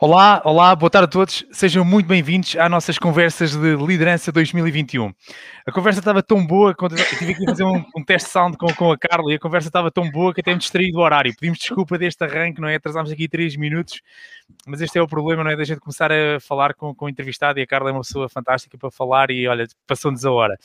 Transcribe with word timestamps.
Olá, 0.00 0.40
olá, 0.44 0.76
boa 0.76 0.88
tarde 0.88 1.06
a 1.06 1.10
todos. 1.10 1.44
Sejam 1.50 1.84
muito 1.84 2.06
bem-vindos 2.06 2.54
às 2.54 2.70
nossas 2.70 3.00
conversas 3.00 3.50
de 3.50 3.74
liderança 3.74 4.30
2021. 4.30 5.12
A 5.66 5.72
conversa 5.72 5.98
estava 5.98 6.22
tão 6.22 6.46
boa, 6.46 6.72
quando 6.72 6.96
eu 6.96 7.04
tive 7.04 7.32
a 7.32 7.50
fazer 7.50 7.64
um, 7.64 7.84
um 7.96 8.04
teste 8.04 8.30
sound 8.30 8.56
com, 8.56 8.72
com, 8.74 8.92
a 8.92 8.96
Carla 8.96 9.32
e 9.32 9.34
a 9.34 9.40
conversa 9.40 9.68
estava 9.68 9.90
tão 9.90 10.08
boa 10.08 10.32
que 10.32 10.40
até 10.40 10.52
me 10.52 10.58
distraí 10.58 10.92
do 10.92 11.00
horário. 11.00 11.34
Pedimos 11.34 11.58
desculpa 11.58 11.98
deste 11.98 12.22
arranque, 12.22 12.60
não 12.60 12.68
é? 12.68 12.76
Atrasámos 12.76 13.10
aqui 13.10 13.26
três 13.26 13.56
minutos, 13.56 14.00
mas 14.68 14.80
este 14.80 14.96
é 15.00 15.02
o 15.02 15.08
problema, 15.08 15.42
não 15.42 15.50
é? 15.50 15.56
Da 15.56 15.64
gente 15.64 15.80
começar 15.80 16.12
a 16.12 16.38
falar 16.38 16.74
com, 16.74 16.94
com 16.94 17.06
o 17.06 17.08
entrevistado 17.08 17.58
e 17.58 17.62
a 17.62 17.66
Carla 17.66 17.90
é 17.90 17.92
uma 17.92 18.02
pessoa 18.02 18.28
fantástica 18.28 18.78
para 18.78 18.92
falar 18.92 19.32
e 19.32 19.48
olha, 19.48 19.66
passou-nos 19.84 20.24
a 20.24 20.30
hora. 20.30 20.56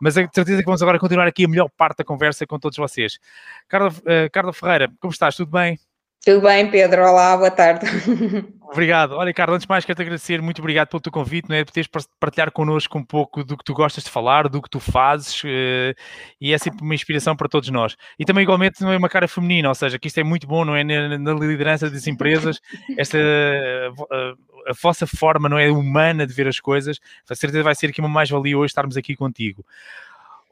Mas 0.00 0.18
a 0.18 0.28
certeza 0.34 0.58
que 0.58 0.66
vamos 0.66 0.82
agora 0.82 0.98
continuar 0.98 1.28
aqui 1.28 1.44
a 1.44 1.48
melhor 1.48 1.70
parte 1.76 1.98
da 1.98 2.04
conversa 2.04 2.44
com 2.44 2.58
todos 2.58 2.76
vocês. 2.76 3.20
Carla, 3.68 3.90
uh, 3.90 4.30
Carla 4.32 4.52
Ferreira, 4.52 4.92
como 4.98 5.12
estás? 5.12 5.36
Tudo 5.36 5.52
bem? 5.52 5.78
Tudo 6.24 6.40
bem, 6.40 6.70
Pedro? 6.70 7.02
Olá, 7.02 7.36
boa 7.36 7.50
tarde. 7.50 7.84
Obrigado. 8.72 9.12
Olha, 9.12 9.32
Carlos, 9.32 9.56
antes 9.56 9.66
de 9.66 9.68
mais 9.68 9.84
quero-te 9.84 10.00
agradecer, 10.00 10.40
muito 10.40 10.58
obrigado 10.60 10.88
pelo 10.88 11.00
teu 11.00 11.12
convite, 11.12 11.48
não 11.50 11.54
é? 11.54 11.64
por 11.64 11.70
teres 11.70 11.88
partilhar 12.18 12.50
connosco 12.50 12.96
um 12.98 13.04
pouco 13.04 13.44
do 13.44 13.58
que 13.58 13.62
tu 13.62 13.74
gostas 13.74 14.04
de 14.04 14.10
falar, 14.10 14.48
do 14.48 14.62
que 14.62 14.70
tu 14.70 14.80
fazes, 14.80 15.44
uh, 15.44 15.94
e 16.40 16.52
é 16.54 16.56
sempre 16.56 16.82
uma 16.82 16.94
inspiração 16.94 17.36
para 17.36 17.46
todos 17.46 17.68
nós. 17.68 17.94
E 18.18 18.24
também, 18.24 18.42
igualmente, 18.42 18.80
não 18.80 18.90
é 18.90 18.96
uma 18.96 19.08
cara 19.08 19.28
feminina, 19.28 19.68
ou 19.68 19.74
seja, 19.74 19.98
que 19.98 20.08
isto 20.08 20.18
é 20.18 20.24
muito 20.24 20.46
bom, 20.46 20.64
não 20.64 20.74
é? 20.74 20.82
Na, 20.82 21.34
liderança 21.34 21.90
das 21.90 22.06
empresas, 22.06 22.58
esta 22.96 23.18
uh, 23.18 24.34
a 24.66 24.72
vossa 24.82 25.06
forma, 25.06 25.46
não 25.46 25.58
é? 25.58 25.70
Humana 25.70 26.26
de 26.26 26.32
ver 26.32 26.48
as 26.48 26.58
coisas, 26.58 26.98
a 27.28 27.34
certeza 27.34 27.62
vai 27.62 27.74
ser 27.74 27.88
aqui 27.88 28.00
uma 28.00 28.08
mais-valia 28.08 28.56
hoje 28.56 28.70
estarmos 28.70 28.96
aqui 28.96 29.14
contigo. 29.14 29.64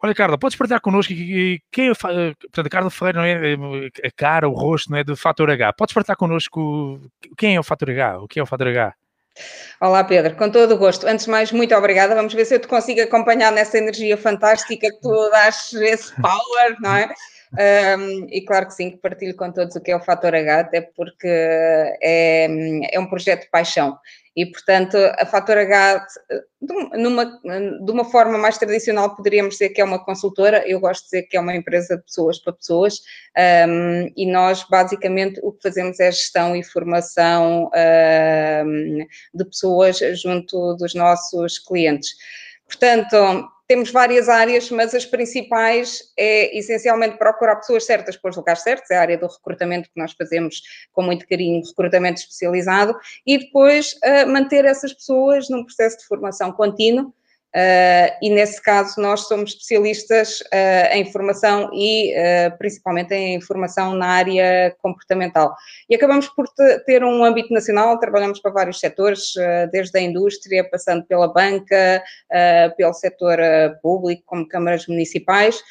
Olha, 0.05 0.15
Carla, 0.15 0.37
podes 0.37 0.57
partilhar 0.57 0.81
connosco 0.81 1.15
quem 1.71 1.91
é, 1.91 1.93
portanto, 1.95 2.69
Carla 2.69 2.91
Ferreira 2.91 3.21
não 3.21 3.25
é 3.25 3.87
a 4.05 4.11
cara, 4.11 4.49
o 4.49 4.53
rosto, 4.53 4.91
não 4.91 4.99
é 4.99 5.05
do 5.05 5.17
Fator 5.17 5.49
H. 5.49 5.73
Podes 5.75 5.95
partilhar 5.95 6.17
connosco 6.17 7.01
quem 7.39 7.55
é 7.55 7.61
o 7.61 7.63
Fator 7.63 7.89
H, 7.89 8.19
o 8.19 8.27
que 8.27 8.41
é 8.41 8.43
o 8.43 8.47
Fator 8.47 8.67
H? 8.67 8.93
Olá 9.81 10.03
Pedro, 10.03 10.35
com 10.37 10.51
todo 10.51 10.75
o 10.75 10.77
gosto. 10.77 11.07
Antes 11.07 11.27
de 11.27 11.31
mais, 11.31 11.53
muito 11.53 11.73
obrigada. 11.75 12.17
Vamos 12.17 12.35
ver 12.35 12.45
se 12.45 12.57
eu 12.57 12.59
te 12.59 12.67
consigo 12.67 13.01
acompanhar 13.01 13.53
nessa 13.53 13.79
energia 13.79 14.17
fantástica 14.17 14.89
que 14.89 15.01
tu 15.01 15.11
dás 15.31 15.73
esse 15.73 16.13
power, 16.21 16.77
não 16.81 16.97
é? 16.97 17.15
Um, 17.53 18.27
e 18.31 18.41
claro 18.47 18.67
que 18.67 18.75
sim, 18.75 18.91
que 18.91 18.97
partilho 18.97 19.37
com 19.37 19.53
todos 19.53 19.77
o 19.77 19.81
que 19.81 19.91
é 19.91 19.97
o 19.97 20.01
Fator 20.01 20.35
H, 20.35 20.61
até 20.61 20.81
porque 20.81 21.29
é, 21.29 22.49
é 22.91 22.99
um 22.99 23.07
projeto 23.07 23.43
de 23.43 23.51
paixão. 23.51 23.99
E, 24.35 24.47
portanto, 24.47 24.97
a 25.19 25.27
Fator 25.27 25.59
H, 25.59 26.07
numa, 26.95 27.27
de 27.27 27.91
uma 27.91 28.07
forma 28.07 28.39
mais 28.39 28.57
tradicional, 28.57 29.15
poderíamos 29.15 29.55
dizer 29.55 29.69
que 29.71 29.81
é 29.83 29.85
uma 29.85 30.03
consultora, 30.03 30.67
eu 30.67 30.81
gosto 30.81 31.03
de 31.03 31.11
dizer 31.11 31.23
que 31.25 31.37
é 31.37 31.41
uma 31.41 31.55
empresa 31.55 31.99
de 31.99 32.03
pessoas 32.03 32.39
para 32.39 32.55
pessoas, 32.55 33.01
um, 33.69 34.11
e 34.17 34.25
nós, 34.25 34.65
basicamente, 34.71 35.39
o 35.43 35.53
que 35.53 35.63
fazemos 35.63 36.01
é 36.01 36.11
gestão 36.11 36.57
e 36.57 36.65
formação 36.65 37.71
um, 38.67 39.07
de 39.35 39.45
pessoas 39.45 39.99
junto 40.23 40.75
dos 40.77 40.95
nossos 40.95 41.59
clientes. 41.59 42.15
Portanto, 42.67 43.47
temos 43.73 43.91
várias 43.91 44.29
áreas, 44.29 44.71
mas 44.71 44.95
as 44.95 45.07
principais 45.07 46.03
é 46.15 46.55
essencialmente 46.59 47.17
procurar 47.17 47.57
pessoas 47.57 47.87
certas 47.87 48.19
para 48.19 48.29
os 48.29 48.37
lugares 48.37 48.63
certos, 48.63 48.91
é 48.91 48.99
a 48.99 49.01
área 49.01 49.17
do 49.17 49.27
recrutamento 49.27 49.89
que 49.89 49.99
nós 49.99 50.13
fazemos 50.13 50.61
com 50.93 51.01
muito 51.01 51.27
carinho, 51.27 51.63
recrutamento 51.67 52.21
especializado, 52.21 52.95
e 53.27 53.39
depois 53.39 53.95
uh, 53.95 54.29
manter 54.31 54.67
essas 54.67 54.93
pessoas 54.93 55.49
num 55.49 55.65
processo 55.65 55.97
de 56.01 56.05
formação 56.05 56.53
contínuo, 56.53 57.15
Uh, 57.55 58.09
e 58.23 58.31
nesse 58.31 58.63
caso 58.63 58.99
nós 58.99 59.29
somos 59.29 59.51
especialistas 59.51 60.41
uh, 60.41 60.95
em 60.95 61.05
formação 61.13 61.71
e 61.75 62.15
uh, 62.15 62.57
principalmente 62.57 63.15
em 63.15 63.43
formação 63.43 63.95
na 63.95 64.07
área 64.07 64.75
comportamental. 64.81 65.55
E 65.89 65.95
acabamos 65.95 66.29
por 66.29 66.47
ter 66.87 67.05
um 67.05 67.23
âmbito 67.23 67.53
nacional, 67.53 67.99
trabalhamos 67.99 68.41
para 68.41 68.51
vários 68.51 68.81
setores, 68.81 69.35
desde 69.71 69.99
a 69.99 70.01
indústria, 70.01 70.69
passando 70.71 71.05
pela 71.05 71.29
banca, 71.33 72.03
pelo 72.77 72.95
setor 72.95 73.39
público, 73.83 74.23
como 74.27 74.49
câmaras 74.49 74.87
municipais, 74.87 75.63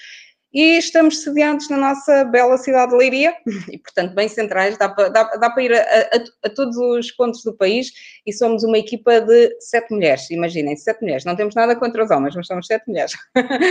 e 0.54 0.78
estamos 0.78 1.22
sediados 1.22 1.70
na 1.70 1.78
nossa 1.78 2.26
bela 2.26 2.58
cidade 2.58 2.92
de 2.92 2.98
Leiria, 2.98 3.36
e 3.72 3.78
portanto 3.78 4.14
bem 4.14 4.28
centrais, 4.28 4.78
dá 4.78 4.90
para, 4.90 5.10
dá, 5.10 5.24
dá 5.24 5.50
para 5.50 5.64
ir 5.64 5.74
a, 5.74 5.82
a, 5.82 6.48
a, 6.48 6.50
todos 6.50 6.78
os 6.78 7.12
pontos 7.12 7.44
do 7.44 7.54
país, 7.54 7.92
e 8.26 8.34
somos 8.34 8.64
uma 8.64 8.78
equipa 8.78 9.22
de 9.22 9.56
sete 9.60 9.94
mulheres, 9.94 10.30
imaginem, 10.30 10.76
sete 10.76 11.02
mulheres, 11.02 11.26
não 11.26 11.36
temos 11.36 11.56
nada 11.56 11.76
contra 11.76 12.04
os 12.04 12.12
homens, 12.12 12.36
mas 12.36 12.48
somos 12.48 12.68
sete 12.68 12.88
mulheres. 12.88 13.14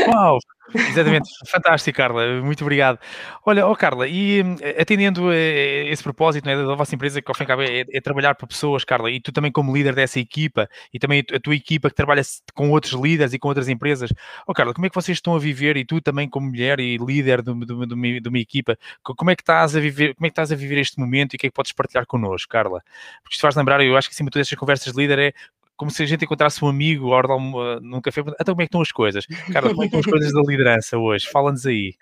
Uau, 0.09 0.39
exatamente, 0.75 1.29
fantástico 1.47 1.97
Carla, 1.97 2.41
muito 2.43 2.63
obrigado. 2.63 2.99
Olha, 3.45 3.67
oh 3.67 3.77
Carla, 3.77 4.07
e 4.09 4.41
eh, 4.61 4.81
atendendo 4.81 5.29
a 5.29 5.37
esse 5.37 6.03
propósito 6.03 6.47
né, 6.47 6.57
da 6.57 6.75
vossa 6.75 6.95
empresa, 6.95 7.21
que 7.21 7.31
ao 7.31 7.35
fim 7.35 7.45
e 7.45 7.47
cabo 7.47 7.63
é, 7.63 7.85
é, 7.91 8.01
trabalhar 8.01 8.35
para 8.35 8.47
pessoas, 8.47 8.85
Carla, 8.85 9.11
e 9.11 9.21
tu 9.21 9.33
também 9.33 9.51
como 9.51 9.75
líder 9.75 9.95
dessa 9.95 10.19
equipa, 10.19 10.69
e 10.93 10.99
também 10.99 11.25
a 11.33 11.41
tua 11.41 11.55
equipa 11.55 11.89
que 11.89 11.97
trabalha 11.97 12.23
com 12.55 12.71
outros 12.71 12.93
líderes 12.93 13.33
e 13.33 13.39
com 13.39 13.49
outras 13.49 13.69
empresas, 13.69 14.13
oh 14.47 14.55
Carla, 14.55 14.73
como 14.75 14.87
é 14.87 14.89
que 14.89 14.95
vocês 14.95 15.17
estão 15.17 15.35
a 15.35 15.39
viver, 15.39 15.77
e 15.77 15.85
tu 15.85 16.01
também 16.01 16.29
como 16.29 16.49
mulher, 16.49 16.81
e 16.81 16.97
líder 16.97 17.43
de, 17.43 17.53
de, 17.55 18.29
uma, 18.29 18.39
equipa, 18.39 18.79
como 19.03 19.31
é 19.31 19.37
que 19.37 19.43
estás 19.43 19.77
a 19.77 19.81
viver, 19.81 20.15
como 20.15 20.27
é 20.27 20.29
que 20.29 20.33
estás 20.33 20.53
a 20.53 20.57
viver 20.57 20.79
este 20.79 20.99
momento 20.99 21.35
e 21.35 21.37
o 21.37 21.39
que 21.39 21.47
é 21.47 21.51
que 21.51 21.55
podes 21.55 21.73
partilhar 21.73 22.07
connosco, 22.07 22.49
Carla? 22.49 22.83
Porque 23.23 23.35
isto 23.35 23.43
faz 23.43 23.55
lembrar, 23.55 23.81
eu 23.81 23.97
acho 23.97 24.09
que 24.09 24.15
acima 24.15 24.29
de 24.29 24.33
todas 24.33 24.47
estas 24.47 24.59
conversas 24.59 24.93
de 24.93 24.99
líder 24.99 25.19
é 25.19 25.33
como 25.81 25.91
se 25.91 26.03
a 26.03 26.07
gente 26.07 26.27
encontrasse 26.27 26.63
um 26.63 26.69
amigo 26.69 27.07
ou 27.07 27.41
num 27.81 28.03
café, 28.03 28.21
então 28.21 28.55
como 28.55 28.61
é 28.61 28.65
que 28.67 28.69
estão 28.69 28.83
as 28.83 28.93
coisas? 28.93 29.25
Carla, 29.51 29.71
como 29.71 29.83
é 29.83 29.89
que 29.89 29.97
estão 29.97 30.01
as 30.01 30.05
coisas 30.13 30.31
da 30.35 30.43
liderança 30.43 30.99
hoje? 30.99 31.27
Fala-nos 31.33 31.65
aí. 31.65 31.95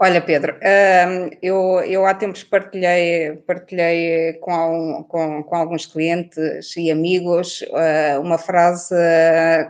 Olha, 0.00 0.22
Pedro, 0.22 0.54
hum, 0.54 1.30
eu, 1.42 1.80
eu 1.80 2.06
há 2.06 2.14
tempos 2.14 2.44
partilhei, 2.44 3.36
partilhei 3.46 4.38
com, 4.40 5.04
com, 5.06 5.42
com 5.42 5.54
alguns 5.54 5.84
clientes 5.84 6.74
e 6.78 6.90
amigos 6.90 7.60
uh, 7.60 8.22
uma 8.22 8.38
frase 8.38 8.94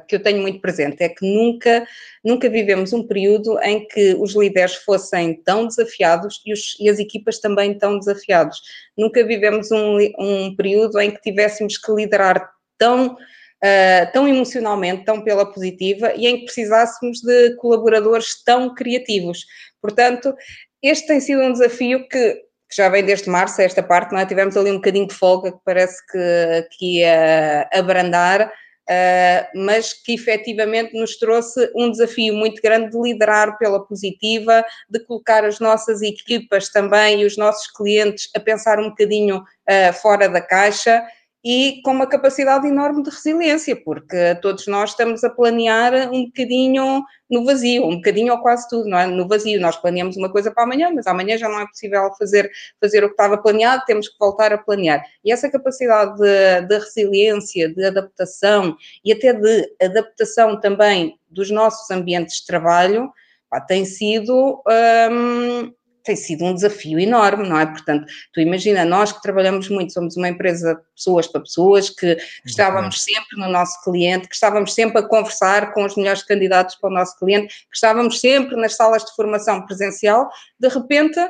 que 0.06 0.14
eu 0.14 0.22
tenho 0.22 0.40
muito 0.40 0.60
presente, 0.60 1.02
é 1.02 1.08
que 1.08 1.26
nunca, 1.26 1.84
nunca 2.24 2.48
vivemos 2.48 2.92
um 2.92 3.04
período 3.04 3.58
em 3.64 3.84
que 3.88 4.14
os 4.14 4.36
líderes 4.36 4.76
fossem 4.76 5.34
tão 5.42 5.66
desafiados 5.66 6.40
e, 6.46 6.52
os, 6.52 6.76
e 6.78 6.88
as 6.88 7.00
equipas 7.00 7.40
também 7.40 7.76
tão 7.76 7.98
desafiados. 7.98 8.62
Nunca 8.96 9.26
vivemos 9.26 9.72
um, 9.72 9.98
um 10.20 10.54
período 10.54 11.00
em 11.00 11.10
que 11.10 11.20
tivéssemos 11.20 11.76
que 11.76 11.90
liderar 11.90 12.57
tão 12.78 13.16
uh, 13.62 14.12
tão 14.12 14.26
emocionalmente, 14.26 15.04
tão 15.04 15.22
pela 15.22 15.50
positiva 15.50 16.12
e 16.14 16.26
em 16.26 16.38
que 16.38 16.44
precisássemos 16.46 17.20
de 17.20 17.56
colaboradores 17.56 18.42
tão 18.44 18.74
criativos. 18.74 19.44
Portanto, 19.80 20.34
este 20.82 21.06
tem 21.06 21.20
sido 21.20 21.42
um 21.42 21.52
desafio 21.52 22.08
que, 22.08 22.42
já 22.74 22.88
vem 22.88 23.04
desde 23.04 23.30
março, 23.30 23.60
esta 23.60 23.82
parte, 23.82 24.12
não 24.12 24.20
é? 24.20 24.26
Tivemos 24.26 24.56
ali 24.56 24.70
um 24.70 24.76
bocadinho 24.76 25.08
de 25.08 25.14
folga 25.14 25.52
que 25.52 25.58
parece 25.64 26.04
que, 26.06 26.68
que 26.72 26.98
ia 26.98 27.68
abrandar, 27.72 28.52
Uh, 28.90 29.44
mas 29.66 29.92
que 29.92 30.14
efetivamente 30.14 30.98
nos 30.98 31.18
trouxe 31.18 31.70
um 31.76 31.90
desafio 31.90 32.32
muito 32.32 32.62
grande 32.62 32.90
de 32.90 32.98
liderar 32.98 33.58
pela 33.58 33.84
positiva, 33.84 34.64
de 34.88 34.98
colocar 35.00 35.44
as 35.44 35.60
nossas 35.60 36.00
equipas 36.00 36.70
também 36.70 37.20
e 37.20 37.26
os 37.26 37.36
nossos 37.36 37.70
clientes 37.70 38.30
a 38.34 38.40
pensar 38.40 38.80
um 38.80 38.88
bocadinho 38.88 39.40
uh, 39.40 39.92
fora 39.92 40.26
da 40.26 40.40
caixa 40.40 41.06
e 41.50 41.80
com 41.80 41.92
uma 41.92 42.06
capacidade 42.06 42.68
enorme 42.68 43.02
de 43.02 43.08
resiliência, 43.08 43.74
porque 43.74 44.34
todos 44.42 44.66
nós 44.66 44.90
estamos 44.90 45.24
a 45.24 45.30
planear 45.30 46.12
um 46.12 46.26
bocadinho 46.26 47.02
no 47.30 47.42
vazio, 47.42 47.86
um 47.86 47.96
bocadinho 47.96 48.34
ou 48.34 48.40
quase 48.40 48.68
tudo, 48.68 48.86
não 48.86 48.98
é? 48.98 49.06
No 49.06 49.26
vazio, 49.26 49.58
nós 49.58 49.74
planeamos 49.74 50.14
uma 50.18 50.30
coisa 50.30 50.50
para 50.50 50.64
amanhã, 50.64 50.90
mas 50.94 51.06
amanhã 51.06 51.38
já 51.38 51.48
não 51.48 51.58
é 51.58 51.66
possível 51.66 52.12
fazer, 52.18 52.50
fazer 52.78 53.02
o 53.02 53.06
que 53.06 53.14
estava 53.14 53.38
planeado, 53.38 53.82
temos 53.86 54.10
que 54.10 54.18
voltar 54.20 54.52
a 54.52 54.58
planear. 54.58 55.02
E 55.24 55.32
essa 55.32 55.50
capacidade 55.50 56.18
de, 56.18 56.66
de 56.68 56.78
resiliência, 56.80 57.72
de 57.72 57.82
adaptação 57.82 58.76
e 59.02 59.10
até 59.10 59.32
de 59.32 59.74
adaptação 59.80 60.60
também 60.60 61.18
dos 61.30 61.50
nossos 61.50 61.90
ambientes 61.90 62.40
de 62.40 62.46
trabalho, 62.46 63.10
pá, 63.48 63.58
tem 63.58 63.86
sido 63.86 64.62
hum, 65.10 65.72
tem 66.08 66.16
sido 66.16 66.42
um 66.42 66.54
desafio 66.54 66.98
enorme, 66.98 67.46
não 67.46 67.58
é? 67.58 67.66
Portanto, 67.66 68.06
tu 68.32 68.40
imagina, 68.40 68.82
nós 68.82 69.12
que 69.12 69.20
trabalhamos 69.20 69.68
muito, 69.68 69.92
somos 69.92 70.16
uma 70.16 70.28
empresa 70.28 70.74
de 70.74 70.80
pessoas 70.94 71.26
para 71.26 71.42
pessoas, 71.42 71.90
que 71.90 72.16
estávamos 72.46 73.04
sempre 73.04 73.38
no 73.38 73.50
nosso 73.50 73.84
cliente, 73.84 74.26
que 74.26 74.34
estávamos 74.34 74.72
sempre 74.72 75.00
a 75.00 75.02
conversar 75.02 75.74
com 75.74 75.84
os 75.84 75.94
melhores 75.96 76.22
candidatos 76.22 76.76
para 76.76 76.88
o 76.88 76.92
nosso 76.92 77.18
cliente, 77.18 77.48
que 77.48 77.74
estávamos 77.76 78.20
sempre 78.20 78.56
nas 78.56 78.74
salas 78.74 79.04
de 79.04 79.14
formação 79.14 79.66
presencial, 79.66 80.30
de 80.58 80.68
repente 80.68 81.20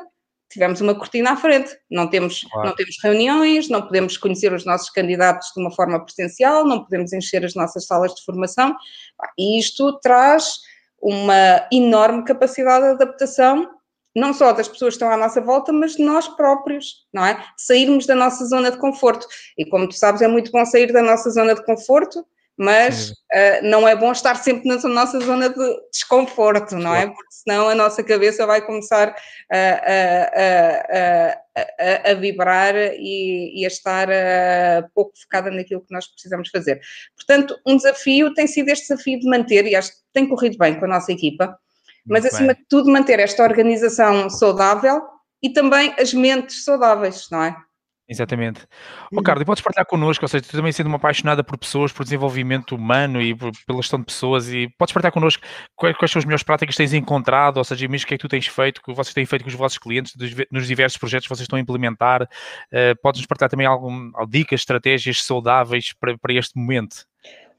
tivemos 0.49 0.81
uma 0.81 0.95
cortina 0.95 1.33
à 1.33 1.37
frente, 1.37 1.77
não 1.91 2.09
temos, 2.09 2.45
claro. 2.45 2.69
não 2.69 2.77
temos 2.77 2.97
reuniões, 3.03 3.69
não 3.69 3.83
podemos 3.83 4.17
conhecer 4.17 4.53
os 4.53 4.65
nossos 4.65 4.91
candidatos 4.91 5.53
de 5.55 5.61
uma 5.61 5.73
forma 5.73 6.03
presencial, 6.05 6.65
não 6.65 6.85
podemos 6.85 7.13
encher 7.13 7.45
as 7.45 7.55
nossas 7.55 7.85
salas 7.85 8.15
de 8.15 8.25
formação, 8.25 8.75
e 9.37 9.59
isto 9.59 9.99
traz 9.99 10.61
uma 11.03 11.67
enorme 11.73 12.25
capacidade 12.25 12.85
de 12.85 12.91
adaptação 12.93 13.78
não 14.15 14.33
só 14.33 14.53
das 14.53 14.69
pessoas 14.69 14.95
que 14.95 14.97
estão 14.97 15.11
à 15.11 15.17
nossa 15.17 15.41
volta, 15.41 15.73
mas 15.73 15.97
de 15.97 16.03
nós 16.03 16.29
próprios, 16.29 17.07
não 17.13 17.25
é? 17.25 17.45
Sairmos 17.57 18.07
da 18.07 18.15
nossa 18.15 18.45
zona 18.47 18.71
de 18.71 18.79
conforto. 18.79 19.27
E 19.57 19.65
como 19.65 19.89
tu 19.89 19.95
sabes, 19.95 20.23
é 20.23 20.29
muito 20.29 20.51
bom 20.51 20.65
sair 20.65 20.93
da 20.93 21.03
nossa 21.03 21.31
zona 21.31 21.55
de 21.55 21.65
conforto, 21.65 22.25
mas 22.59 23.11
uh, 23.11 23.63
não 23.63 23.87
é 23.87 23.95
bom 23.95 24.11
estar 24.11 24.35
sempre 24.35 24.69
na 24.69 24.77
nossa 24.89 25.21
zona 25.21 25.49
de 25.49 25.81
desconforto, 25.93 26.75
não 26.75 26.93
é? 26.93 27.07
Porque 27.07 27.31
senão 27.31 27.69
a 27.69 27.75
nossa 27.75 28.03
cabeça 28.03 28.45
vai 28.47 28.61
começar 28.61 29.15
a, 29.49 29.59
a, 30.37 31.39
a, 31.57 32.11
a 32.11 32.15
vibrar 32.15 32.75
e, 32.77 33.61
e, 33.61 33.65
a 33.65 33.69
estar 33.69 34.09
uh, 34.09 34.91
pouco 34.93 35.13
focada 35.23 35.53
naquilo 35.53 35.83
que 35.83 35.95
nós 35.95 36.09
precisamos 36.09 36.49
fazer. 36.51 36.81
Portanto, 37.15 37.57
um 37.65 37.77
desafio 37.77 38.35
tem 38.35 38.49
sido 38.49 38.69
este 38.71 38.89
desafio 38.89 39.21
de 39.21 39.29
manter, 39.29 39.65
e 39.65 39.77
acho 39.77 39.93
que 39.93 39.99
tem 40.13 40.29
corrido 40.29 40.59
bem 40.59 40.77
com 40.81 40.85
a 40.85 40.89
nossa 40.89 41.13
equipa, 41.13 41.57
mas 42.07 42.23
Muito 42.23 42.35
acima 42.35 42.53
bem. 42.55 42.63
de 42.63 42.69
tudo 42.69 42.91
manter 42.91 43.21
esta 43.21 43.43
organização 43.43 44.29
saudável 44.31 45.03
e 45.43 45.51
também 45.51 45.95
as 45.99 46.13
mentes 46.13 46.65
saudáveis, 46.65 47.29
não 47.31 47.43
é? 47.43 47.57
Exatamente. 48.11 48.63
Ó, 49.13 49.19
oh, 49.19 49.23
Carlos, 49.23 49.43
e 49.43 49.45
podes 49.45 49.63
partilhar 49.63 49.85
connosco, 49.85 50.25
ou 50.25 50.29
seja, 50.29 50.43
tu 50.43 50.53
também 50.53 50.73
sendo 50.73 50.87
uma 50.87 50.97
apaixonada 50.97 51.45
por 51.45 51.59
pessoas, 51.59 51.93
por 51.93 52.05
desenvolvimento 52.05 52.75
humano 52.75 53.21
e 53.21 53.35
por, 53.35 53.53
pela 53.67 53.83
gestão 53.83 53.99
de 53.99 54.07
pessoas, 54.07 54.49
e 54.49 54.67
podes 54.79 54.95
partilhar 54.95 55.13
connosco 55.13 55.43
quais, 55.77 55.95
quais, 55.95 56.11
são 56.11 56.19
as 56.19 56.25
melhores 56.25 56.43
práticas 56.43 56.75
que 56.75 56.83
tens 56.83 56.95
encontrado, 56.95 57.59
ou 57.59 57.65
seja, 57.65 57.87
mesmo 57.87 58.07
o 58.07 58.09
que 58.09 58.15
é 58.15 58.17
que 58.17 58.23
tu 58.23 58.29
tens 58.29 58.47
feito, 58.47 58.81
que 58.83 58.95
vocês 58.95 59.13
têm 59.13 59.27
feito 59.27 59.43
com 59.43 59.51
os 59.51 59.55
vossos 59.55 59.77
clientes, 59.77 60.17
dos, 60.17 60.31
nos 60.51 60.67
diversos 60.67 60.97
projetos 60.97 61.27
que 61.27 61.35
vocês 61.35 61.45
estão 61.45 61.59
a 61.59 61.61
implementar. 61.61 62.23
Uh, 62.23 62.97
podes-nos 63.03 63.27
partilhar 63.27 63.51
também 63.51 63.67
algum, 63.67 64.11
dicas, 64.27 64.61
estratégias 64.61 65.23
saudáveis 65.23 65.93
para, 65.93 66.17
para 66.17 66.33
este 66.33 66.59
momento 66.59 67.05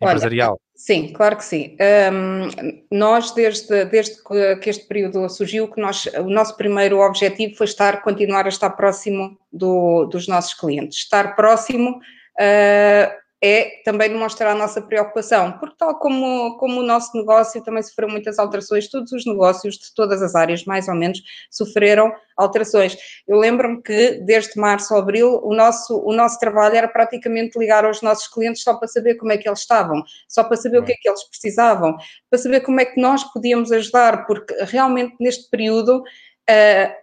empresarial? 0.01 0.59
Sim, 0.79 1.11
claro 1.11 1.35
que 1.35 1.43
sim. 1.43 1.75
Um, 2.09 2.47
nós, 2.89 3.31
desde, 3.31 3.83
desde 3.83 4.23
que 4.61 4.69
este 4.69 4.87
período 4.87 5.27
surgiu, 5.27 5.67
que 5.67 5.81
nós, 5.81 6.05
o 6.05 6.29
nosso 6.29 6.55
primeiro 6.55 6.99
objetivo 6.99 7.53
foi 7.57 7.65
estar, 7.65 8.01
continuar 8.01 8.45
a 8.45 8.49
estar 8.49 8.69
próximo 8.69 9.37
do, 9.51 10.05
dos 10.05 10.25
nossos 10.25 10.53
clientes. 10.53 10.99
Estar 10.99 11.35
próximo 11.35 11.97
uh, 11.97 13.11
é 13.41 13.81
também 13.85 14.09
demonstrar 14.09 14.51
a 14.51 14.57
nossa 14.57 14.81
preocupação, 14.81 15.53
porque 15.59 15.75
tal 15.77 15.97
como, 15.97 16.57
como 16.57 16.81
o 16.81 16.83
nosso 16.83 17.15
negócio 17.17 17.63
também 17.63 17.81
sofreu 17.81 18.09
muitas 18.09 18.37
alterações, 18.37 18.89
todos 18.89 19.13
os 19.13 19.25
negócios 19.25 19.75
de 19.75 19.93
todas 19.95 20.21
as 20.21 20.35
áreas, 20.35 20.65
mais 20.65 20.89
ou 20.89 20.95
menos, 20.95 21.21
sofreram 21.49 22.11
alterações. 22.35 22.97
Eu 23.25 23.37
lembro-me 23.37 23.81
que 23.81 24.15
desde 24.25 24.59
março 24.59 24.93
a 24.93 24.99
abril 24.99 25.39
o 25.41 25.55
nosso, 25.55 25.97
o 26.05 26.13
nosso 26.13 26.37
trabalho 26.37 26.75
era 26.75 26.87
praticamente 26.87 27.57
ligar 27.57 27.85
aos 27.85 28.01
nossos 28.01 28.27
clientes 28.27 28.61
só 28.61 28.73
para 28.73 28.89
saber 28.89 29.15
como 29.15 29.31
é 29.31 29.37
que 29.37 29.47
eles 29.47 29.59
estavam, 29.59 30.03
só 30.27 30.43
para 30.43 30.57
saber 30.57 30.79
o 30.79 30.83
que 30.83 30.91
é 30.91 30.95
que 30.95 31.07
eles 31.07 31.23
precisavam, 31.23 31.95
para 32.29 32.39
saber 32.39 32.59
como 32.61 32.81
é 32.81 32.85
que 32.85 32.99
nós 32.99 33.23
podíamos 33.31 33.71
ajudar, 33.71 34.25
porque 34.25 34.53
realmente 34.65 35.15
neste 35.17 35.49
período 35.49 35.99
uh, 35.99 36.99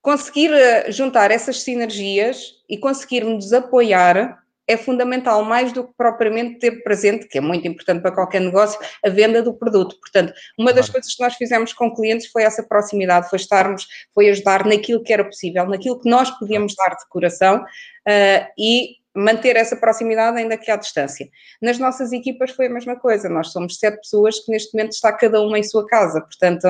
conseguir 0.00 0.52
eh, 0.52 0.92
juntar 0.92 1.30
essas 1.30 1.62
sinergias 1.62 2.56
e 2.68 2.76
conseguirmos 2.76 3.54
apoiar 3.54 4.43
é 4.66 4.76
fundamental, 4.76 5.44
mais 5.44 5.72
do 5.72 5.84
que 5.84 5.92
propriamente 5.96 6.58
ter 6.58 6.82
presente, 6.82 7.28
que 7.28 7.38
é 7.38 7.40
muito 7.40 7.66
importante 7.68 8.00
para 8.00 8.12
qualquer 8.12 8.40
negócio, 8.40 8.80
a 9.04 9.08
venda 9.08 9.42
do 9.42 9.52
produto. 9.52 9.98
Portanto, 10.00 10.32
uma 10.58 10.72
das 10.72 10.88
coisas 10.88 11.14
que 11.14 11.22
nós 11.22 11.34
fizemos 11.34 11.72
com 11.72 11.94
clientes 11.94 12.28
foi 12.28 12.42
essa 12.42 12.62
proximidade, 12.62 13.28
foi 13.28 13.38
estarmos, 13.38 13.86
foi 14.14 14.30
ajudar 14.30 14.64
naquilo 14.64 15.02
que 15.02 15.12
era 15.12 15.24
possível, 15.24 15.66
naquilo 15.66 16.00
que 16.00 16.08
nós 16.08 16.30
podíamos 16.38 16.74
dar 16.74 16.90
de 16.90 17.08
coração 17.08 17.58
uh, 17.58 18.46
e 18.58 19.03
manter 19.14 19.56
essa 19.56 19.76
proximidade 19.76 20.38
ainda 20.38 20.56
que 20.56 20.70
à 20.70 20.76
distância. 20.76 21.28
Nas 21.62 21.78
nossas 21.78 22.12
equipas 22.12 22.50
foi 22.50 22.66
a 22.66 22.70
mesma 22.70 22.96
coisa, 22.96 23.28
nós 23.28 23.52
somos 23.52 23.78
sete 23.78 23.98
pessoas 23.98 24.40
que 24.40 24.50
neste 24.50 24.74
momento 24.74 24.92
está 24.92 25.12
cada 25.12 25.40
uma 25.40 25.58
em 25.58 25.62
sua 25.62 25.86
casa, 25.86 26.20
portanto, 26.20 26.66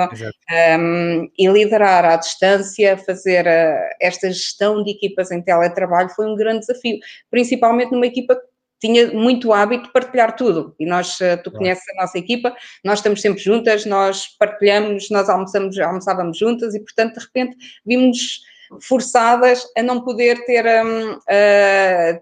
um, 0.78 1.30
e 1.38 1.48
liderar 1.48 2.04
à 2.04 2.16
distância, 2.16 2.98
fazer 2.98 3.46
uh, 3.46 3.96
esta 4.00 4.30
gestão 4.30 4.82
de 4.82 4.90
equipas 4.90 5.30
em 5.30 5.40
teletrabalho 5.40 6.10
foi 6.10 6.26
um 6.26 6.36
grande 6.36 6.60
desafio, 6.60 6.98
principalmente 7.30 7.92
numa 7.92 8.06
equipa 8.06 8.36
que 8.36 8.42
tinha 8.80 9.06
muito 9.12 9.52
hábito 9.52 9.84
de 9.84 9.92
partilhar 9.92 10.36
tudo, 10.36 10.74
e 10.78 10.84
nós, 10.84 11.18
uh, 11.20 11.42
tu 11.42 11.50
conheces 11.50 11.84
a 11.90 12.02
nossa 12.02 12.18
equipa, 12.18 12.54
nós 12.84 12.98
estamos 12.98 13.22
sempre 13.22 13.42
juntas, 13.42 13.86
nós 13.86 14.26
partilhamos, 14.38 15.08
nós 15.08 15.30
almoçamos, 15.30 15.78
almoçávamos 15.78 16.36
juntas, 16.36 16.74
e 16.74 16.80
portanto, 16.80 17.14
de 17.14 17.20
repente, 17.24 17.56
vimos 17.86 18.42
forçadas 18.80 19.66
a 19.76 19.82
não 19.82 20.02
poder 20.02 20.44
ter, 20.44 20.64
um, 20.84 21.18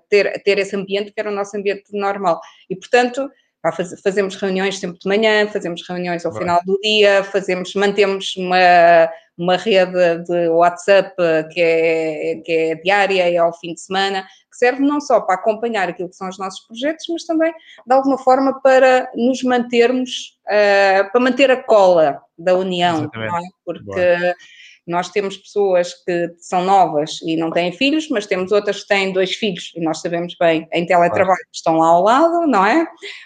ter, 0.09 0.43
ter 0.43 0.59
esse 0.59 0.75
ambiente 0.77 1.13
que 1.13 1.21
era 1.21 1.31
o 1.31 1.35
nosso 1.35 1.57
ambiente 1.57 1.85
normal. 1.93 2.41
E, 2.69 2.77
portanto, 2.77 3.31
faz, 3.71 4.01
fazemos 4.03 4.35
reuniões 4.37 4.79
sempre 4.79 4.99
de 4.99 5.09
manhã, 5.09 5.47
fazemos 5.49 5.87
reuniões 5.89 6.27
ao 6.27 6.35
final 6.35 6.61
do 6.65 6.79
dia, 6.83 7.23
fazemos, 7.25 7.75
mantemos 7.75 8.35
uma, 8.37 9.09
uma 9.39 9.57
rede 9.57 10.19
de 10.25 10.49
WhatsApp 10.49 11.15
que 11.53 11.61
é, 11.61 12.43
que 12.45 12.53
é 12.53 12.75
diária 12.77 13.31
e 13.31 13.37
ao 13.37 13.57
fim 13.59 13.75
de 13.75 13.81
semana, 13.81 14.23
que 14.51 14.57
serve 14.57 14.81
não 14.83 15.01
só 15.01 15.21
para 15.21 15.37
acompanhar 15.37 15.89
aquilo 15.89 16.09
que 16.09 16.17
são 16.17 16.29
os 16.29 16.39
nossos 16.39 16.67
projetos, 16.67 17.07
mas 17.09 17.25
também, 17.25 17.53
de 17.87 17.95
alguma 17.95 18.19
forma, 18.19 18.61
para 18.61 19.11
nos 19.15 19.43
mantermos, 19.43 20.39
uh, 20.47 21.11
para 21.11 21.21
manter 21.21 21.51
a 21.51 21.63
cola 21.63 22.21
da 22.37 22.55
união, 22.55 23.05
é? 23.05 23.41
Porque... 23.65 24.35
nós 24.87 25.11
temos 25.11 25.37
pessoas 25.37 25.95
que 26.05 26.35
são 26.39 26.65
novas 26.65 27.21
e 27.23 27.37
não 27.37 27.51
têm 27.51 27.73
filhos, 27.73 28.09
mas 28.09 28.27
temos 28.27 28.51
outras 28.51 28.83
que 28.83 28.89
têm 28.89 29.13
dois 29.13 29.35
filhos, 29.35 29.73
e 29.77 29.81
nós 29.81 30.01
sabemos 30.01 30.35
bem, 30.39 30.67
em 30.73 30.85
teletrabalho 30.85 31.39
estão 31.53 31.77
lá 31.77 31.87
ao 31.87 32.03
lado, 32.03 32.47
não 32.47 32.67
é? 32.67 32.85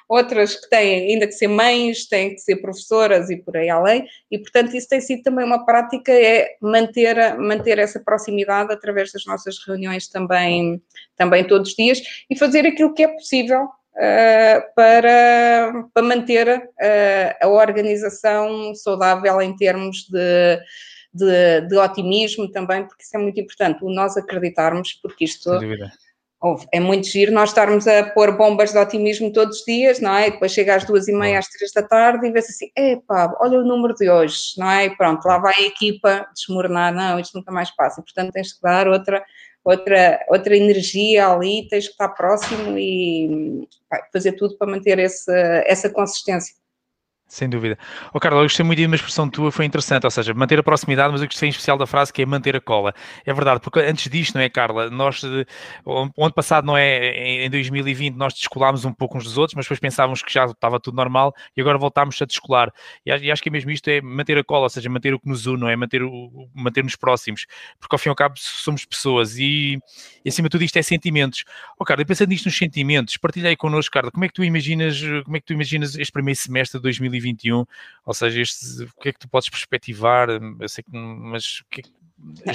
Outras 0.09 0.55
que 0.57 0.69
têm 0.69 1.13
ainda 1.13 1.27
que 1.27 1.33
ser 1.33 1.49
mães, 1.49 2.07
têm 2.07 2.35
que 2.35 2.41
ser 2.41 2.57
professoras 2.57 3.31
e 3.31 3.37
por 3.37 3.57
aí 3.57 3.71
além, 3.71 4.05
e 4.31 4.39
portanto 4.39 4.77
isso 4.77 4.89
tem 4.89 5.01
sido 5.01 5.23
também 5.23 5.45
uma 5.45 5.65
prática, 5.65 6.13
é 6.13 6.57
manter, 6.61 7.39
manter 7.39 7.79
essa 7.79 8.01
proximidade 8.01 8.73
através 8.73 9.13
das 9.13 9.25
nossas 9.25 9.57
reuniões 9.67 10.09
também, 10.09 10.83
também 11.17 11.47
todos 11.47 11.71
os 11.71 11.75
dias 11.75 12.03
e 12.29 12.37
fazer 12.37 12.67
aquilo 12.67 12.95
que 12.95 13.03
é 13.03 13.09
possível 13.09 13.69
Uh, 13.97 14.61
para, 14.75 15.73
para 15.95 16.03
manter 16.03 16.47
uh, 16.47 17.37
a 17.41 17.49
organização 17.49 18.75
saudável 18.75 19.41
em 19.41 19.57
termos 19.57 20.07
de 20.11 20.61
de, 21.17 21.63
de, 21.63 21.77
otimismo 21.77 22.51
também, 22.51 22.87
porque 22.87 23.03
isso 23.03 23.17
é 23.17 23.21
muito 23.21 23.41
importante, 23.41 23.85
o 23.85 23.91
nós 23.91 24.17
acreditarmos, 24.17 24.93
porque 25.03 25.25
isto 25.25 25.51
é 26.73 26.79
muito 26.79 27.07
giro 27.07 27.33
nós 27.33 27.49
estarmos 27.51 27.87
a 27.89 28.05
pôr 28.11 28.37
bombas 28.37 28.71
de 28.73 28.79
otimismo 28.79 29.33
todos 29.33 29.61
os 29.61 29.65
dias, 29.65 30.01
não 30.01 30.15
é? 30.15 30.29
E 30.29 30.31
depois 30.33 30.53
chega 30.53 30.77
às 30.77 30.85
duas 30.85 31.09
e 31.09 31.13
meia, 31.13 31.39
às 31.39 31.49
três 31.49 31.73
da 31.73 31.83
tarde 31.83 32.27
e 32.27 32.31
vê-se 32.31 32.51
assim, 32.51 32.71
epá, 32.77 33.35
olha 33.41 33.59
o 33.59 33.65
número 33.65 33.95
de 33.95 34.09
hoje, 34.11 34.39
não 34.59 34.71
é? 34.71 34.87
E 34.87 34.97
pronto, 34.97 35.25
lá 35.27 35.39
vai 35.39 35.55
a 35.59 35.67
equipa 35.67 36.29
desmoronar, 36.35 36.95
não, 36.95 37.19
isto 37.19 37.37
nunca 37.37 37.51
mais 37.51 37.75
passa, 37.75 38.03
portanto 38.03 38.33
tens 38.33 38.53
que 38.53 38.61
dar 38.61 38.87
outra, 38.87 39.25
outra, 39.65 40.21
outra 40.29 40.57
energia 40.57 41.29
ali, 41.29 41.67
tens 41.69 41.87
que 41.87 41.93
estar 41.93 42.11
próximo 42.11 42.77
e 42.79 43.67
fazer 44.13 44.33
tudo 44.33 44.57
para 44.59 44.71
manter 44.71 44.99
esse, 44.99 45.33
essa 45.67 45.89
consistência. 45.91 46.55
Sem 47.29 47.49
dúvida. 47.51 47.77
Oh, 48.15 48.21
Carlos, 48.21 48.39
eu 48.39 48.45
gostei 48.45 48.65
muito 48.65 48.79
de 48.79 48.87
uma 48.87 48.95
expressão 48.95 49.29
tua, 49.29 49.51
foi 49.51 49.65
interessante, 49.65 50.05
ou 50.05 50.11
seja, 50.13 50.33
manter 50.33 50.61
a 50.61 50.63
proximidade, 50.63 51.11
mas 51.11 51.21
eu 51.21 51.27
gostei 51.27 51.49
em 51.49 51.51
especial 51.51 51.77
da 51.77 51.85
frase 51.85 52.13
que 52.13 52.23
é 52.23 52.27
manter 52.27 52.55
a 52.55 52.61
cola. 52.61 52.95
É 53.25 53.35
verdade, 53.35 53.59
porque 53.59 53.81
antes 53.81 54.09
disto, 54.09 54.37
não 54.37 54.43
é, 54.43 54.49
Carla? 54.49 54.89
Nós, 54.91 55.25
eh, 55.25 55.45
ano 55.85 56.33
passado, 56.33 56.65
não 56.65 56.77
é, 56.77 57.45
em 57.45 57.51
2020, 57.51 58.15
nós 58.15 58.33
descolámos 58.33 58.85
um 58.85 58.93
pouco 58.93 59.19
uns 59.19 59.25
dos 59.25 59.37
outros, 59.37 59.57
mas 59.57 59.65
depois 59.65 59.81
pensávamos 59.81 60.23
que 60.23 60.33
já 60.33 60.45
estava 60.45 60.79
tudo 60.79 60.95
normal 60.95 61.35
e 61.57 61.61
agora 61.61 61.77
voltámos 61.77 62.23
a 62.23 62.25
descolar. 62.25 62.73
E 63.05 63.11
acho 63.11 63.43
que 63.43 63.49
é 63.49 63.53
mesmo 63.53 63.73
isto, 63.73 63.89
é 63.89 64.01
manter 64.01 64.39
a 64.39 64.45
cola, 64.45 64.63
ou 64.63 64.71
seja, 64.71 64.89
manter 64.89 65.13
o 65.13 65.19
que 65.19 65.29
nos 65.29 65.47
une, 65.47 65.59
não 65.59 65.69
é? 65.69 65.75
Manter 65.75 66.05
o, 66.05 66.49
manter-nos 66.55 66.95
próximos, 66.95 67.45
porque 67.81 67.93
ao 67.93 67.99
fim 67.99 68.09
e 68.09 68.11
ao 68.11 68.17
cabo 68.17 68.37
somos 68.39 68.85
pessoas 68.85 69.37
e, 69.37 69.81
e 70.25 70.29
acima 70.29 70.49
de 70.49 70.53
tudo 70.53 70.63
isto 70.63 70.77
é 70.77 70.83
sentimentos. 70.83 71.43
Oh, 71.77 71.85
Carla, 71.85 72.05
pensando 72.05 72.29
nisto 72.29 72.45
nos 72.45 72.57
sentimentos, 72.57 73.17
partilha 73.17 73.49
aí 73.49 73.57
connosco, 73.57 73.93
Carla, 73.93 74.13
como 74.13 74.25
é 74.25 74.29
que 74.29 74.35
tu 74.35 74.45
imaginas, 74.45 75.03
como 75.25 75.37
é 75.37 75.41
que 75.41 75.47
tu 75.47 75.53
imaginas 75.53 75.97
este 75.97 76.13
primeiro 76.13 76.39
semestre 76.39 76.79
de 76.79 76.83
2020 76.85 77.16
2021, 77.19 77.67
ou 78.05 78.15
seja, 78.15 78.41
este, 78.41 78.85
o 78.85 79.01
que 79.01 79.09
é 79.09 79.13
que 79.13 79.19
tu 79.19 79.29
podes 79.29 79.49
perspectivar? 79.49 80.29
Eu 80.29 80.69
sei 80.69 80.85
que, 80.85 80.91
mas 80.93 81.61
o 81.61 81.65
que 81.71 81.81
é 81.81 81.83
que 81.83 81.91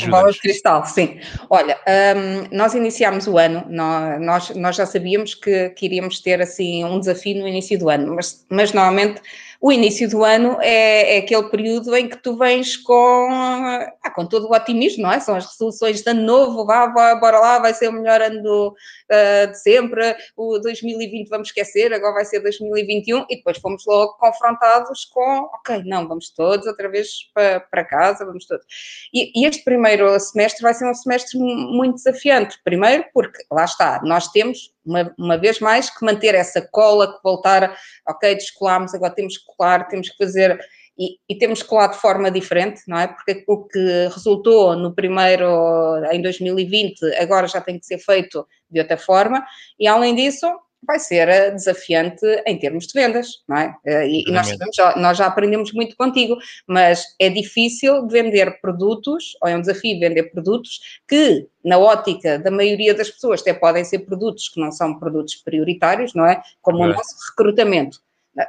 Bola 0.10 0.32
de 0.32 0.40
cristal, 0.40 0.84
sim. 0.88 1.20
Olha, 1.48 1.78
um, 1.88 2.56
nós 2.56 2.74
iniciámos 2.74 3.28
o 3.28 3.38
ano, 3.38 3.64
nós, 3.70 4.50
nós 4.56 4.76
já 4.76 4.88
sabíamos 4.88 5.36
que, 5.36 5.70
que 5.70 5.86
iríamos 5.86 6.20
ter 6.20 6.42
assim 6.42 6.84
um 6.84 7.00
desafio 7.00 7.40
no 7.40 7.48
início 7.48 7.78
do 7.78 7.88
ano, 7.88 8.16
mas, 8.16 8.44
mas 8.50 8.74
normalmente 8.74 9.22
o 9.62 9.72
início 9.72 10.10
do 10.10 10.24
ano 10.24 10.58
é, 10.60 11.18
é, 11.18 11.20
aquele 11.20 11.44
período 11.50 11.96
em 11.96 12.10
que 12.10 12.18
tu 12.18 12.36
vens 12.36 12.76
com, 12.76 13.28
ah, 13.32 14.10
com 14.10 14.26
todo 14.26 14.48
o 14.48 14.56
otimismo, 14.56 15.04
não 15.04 15.12
é? 15.12 15.20
São 15.20 15.36
as 15.36 15.46
resoluções 15.46 16.02
de 16.02 16.10
ano 16.10 16.24
novo, 16.24 16.66
vá, 16.66 16.88
vá, 16.88 17.14
bora 17.14 17.40
lá, 17.40 17.60
vai 17.60 17.72
ser 17.72 17.90
o 17.90 17.94
melhor 17.94 18.20
ano 18.24 18.42
do, 18.42 18.70
uh, 18.70 19.52
de 19.52 19.62
sempre, 19.62 20.16
o 20.36 20.58
2020 20.58 21.30
vamos 21.30 21.50
esquecer, 21.50 21.94
agora 21.94 22.16
vai 22.16 22.26
ser 22.26 22.40
2021, 22.40 23.26
e 23.30 23.36
depois 23.36 23.60
fomos 23.60 23.86
logo 23.86 24.14
confrontados 24.14 25.06
com, 25.06 25.48
ok, 25.54 25.84
não, 25.86 26.08
vamos 26.08 26.32
todos 26.32 26.66
outra 26.66 26.90
vez 26.90 27.10
para, 27.36 27.86
casa, 27.86 28.26
vamos 28.26 28.48
todos. 28.48 28.66
E, 29.14 29.40
e 29.40 29.46
este 29.46 29.64
primeiro 29.64 30.20
semestre 30.20 30.64
vai 30.64 30.74
ser 30.74 30.90
um 30.90 30.94
semestre 30.96 31.38
muito 31.38 31.98
desafiante, 31.98 32.58
primeiro 32.64 33.06
porque, 33.14 33.44
lá 33.52 33.66
está, 33.66 34.02
nós 34.04 34.28
temos 34.30 34.74
uma, 34.86 35.14
uma 35.18 35.38
vez 35.38 35.60
mais, 35.60 35.90
que 35.90 36.06
manter 36.06 36.36
essa 36.36 36.62
cola, 36.72 37.14
que 37.14 37.24
voltar, 37.24 37.78
ok, 38.08 38.36
descolámos, 38.36 38.94
agora 38.94 39.14
temos 39.14 39.38
que 39.38 39.46
colar, 39.56 39.88
temos 39.88 40.10
que 40.10 40.18
fazer, 40.18 40.60
e, 40.98 41.18
e, 41.30 41.38
temos 41.38 41.64
que 41.64 41.70
colar 41.70 41.88
de 41.88 41.98
forma 41.98 42.30
diferente, 42.30 42.82
não 42.88 43.00
é? 43.00 43.08
Porque 43.08 43.44
o 43.48 43.66
que 43.66 44.08
resultou 44.14 44.76
no 44.76 44.94
primeiro, 44.94 45.46
em 46.12 46.22
2020, 46.22 47.16
agora 47.16 47.48
já 47.48 47.62
tem 47.62 47.80
que 47.80 47.86
ser 47.86 47.98
feito 47.98 48.46
de 48.70 48.80
outra 48.80 48.98
forma, 48.98 49.44
e 49.80 49.88
além 49.88 50.16
disso, 50.16 50.48
vai 50.84 51.00
ser 51.00 51.28
eh, 51.30 51.52
desafiante 51.52 52.26
em 52.46 52.58
termos 52.58 52.88
de 52.88 52.94
vendas, 53.00 53.28
não 53.48 53.58
é? 53.58 53.76
Eh, 53.86 54.08
e, 54.08 54.24
e 54.28 54.32
nós, 54.32 54.48
sabemos, 54.48 54.76
nós 54.98 55.18
já 55.18 55.28
aprendemos 55.28 55.72
muito 55.74 55.96
contigo, 55.96 56.38
mas 56.68 57.04
é 57.20 57.30
difícil 57.30 58.08
vender 58.08 58.60
produtos, 58.62 59.38
ou 59.42 59.50
é 59.50 59.56
um 59.56 59.62
desafio 59.62 60.00
vender 60.00 60.32
produtos 60.32 60.80
que, 61.08 61.48
na 61.64 61.78
ótica 61.78 62.40
da 62.40 62.52
maioria 62.52 62.94
das 62.94 63.10
pessoas, 63.10 63.42
até 63.42 63.54
podem 63.54 63.84
ser 63.84 64.00
produtos 64.00 64.50
que 64.50 64.60
não 64.60 64.72
são 64.72 64.98
produtos 64.98 65.36
prioritários, 65.36 66.14
não 66.14 66.26
é? 66.26 66.42
Como 66.62 66.84
é. 66.84 66.90
o 66.90 66.94
nosso 66.94 67.16
recrutamento. 67.30 68.00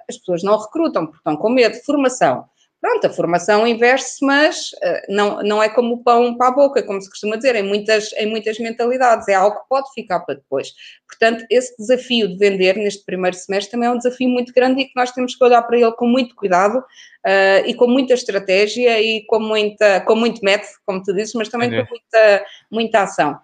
As 0.08 0.16
pessoas 0.16 0.42
não 0.42 0.58
recrutam 0.58 1.06
porque 1.06 1.18
estão 1.18 1.36
com 1.36 1.50
medo. 1.50 1.74
Formação. 1.84 2.44
Pronto, 2.82 3.06
a 3.06 3.10
formação 3.10 3.64
investe-se, 3.64 4.26
mas 4.26 4.72
uh, 4.72 5.02
não, 5.08 5.40
não 5.44 5.62
é 5.62 5.68
como 5.68 5.94
o 5.94 6.02
pão 6.02 6.36
para 6.36 6.48
a 6.48 6.50
boca, 6.50 6.82
como 6.82 7.00
se 7.00 7.08
costuma 7.08 7.36
dizer, 7.36 7.54
em 7.54 7.62
muitas, 7.62 8.12
em 8.14 8.26
muitas 8.26 8.58
mentalidades, 8.58 9.28
é 9.28 9.34
algo 9.34 9.60
que 9.60 9.68
pode 9.68 9.88
ficar 9.94 10.18
para 10.18 10.34
depois. 10.34 10.72
Portanto, 11.06 11.46
esse 11.48 11.76
desafio 11.78 12.26
de 12.26 12.36
vender 12.36 12.76
neste 12.76 13.04
primeiro 13.04 13.36
semestre 13.36 13.70
também 13.70 13.88
é 13.88 13.92
um 13.92 13.98
desafio 13.98 14.28
muito 14.28 14.52
grande 14.52 14.80
e 14.80 14.86
que 14.86 14.96
nós 14.96 15.12
temos 15.12 15.36
que 15.36 15.44
olhar 15.44 15.62
para 15.62 15.78
ele 15.78 15.92
com 15.92 16.08
muito 16.08 16.34
cuidado 16.34 16.78
uh, 16.78 17.64
e 17.64 17.72
com 17.72 17.86
muita 17.86 18.14
estratégia 18.14 19.00
e 19.00 19.24
com, 19.26 19.38
muita, 19.38 20.00
com 20.00 20.16
muito 20.16 20.44
método, 20.44 20.72
como 20.84 21.00
tu 21.04 21.14
dizes, 21.14 21.34
mas 21.34 21.48
também 21.48 21.70
com 21.70 21.88
muita, 21.88 22.44
muita 22.68 23.02
ação. 23.02 23.38